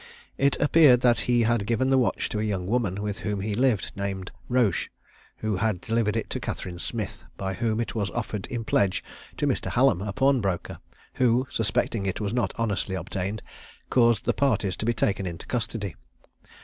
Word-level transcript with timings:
It 0.39 0.59
appeared 0.59 1.01
that 1.01 1.19
he 1.29 1.41
had 1.43 1.67
given 1.67 1.91
the 1.91 1.97
watch 1.99 2.27
to 2.29 2.39
a 2.39 2.43
young 2.43 2.65
woman 2.65 3.03
with 3.03 3.19
whom 3.19 3.41
he 3.41 3.53
lived, 3.53 3.91
named 3.95 4.31
Roche, 4.49 4.89
who 5.37 5.57
had 5.57 5.79
delivered 5.79 6.17
it 6.17 6.27
to 6.31 6.39
Catherine 6.39 6.79
Smith, 6.79 7.23
by 7.37 7.53
whom 7.53 7.79
it 7.79 7.93
was 7.93 8.09
offered 8.09 8.47
in 8.47 8.63
pledge 8.65 9.03
to 9.37 9.45
Mr. 9.45 9.67
Hallam 9.69 10.01
a 10.01 10.11
pawnbroker, 10.11 10.79
who, 11.13 11.45
suspecting 11.51 12.07
it 12.07 12.19
was 12.19 12.33
not 12.33 12.51
honestly 12.55 12.95
obtained, 12.95 13.43
caused 13.91 14.25
the 14.25 14.33
parties 14.33 14.75
to 14.77 14.87
be 14.87 14.93
taken 14.95 15.27
into 15.27 15.45
custody. 15.45 15.95